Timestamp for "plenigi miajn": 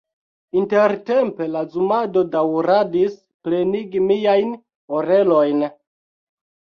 3.49-4.57